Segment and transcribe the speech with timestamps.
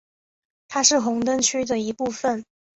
[0.67, 2.43] 它是红灯区的一部分。